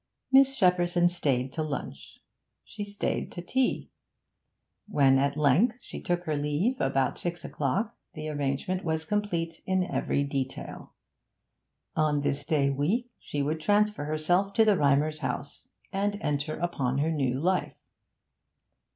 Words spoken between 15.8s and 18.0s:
and enter upon her new life.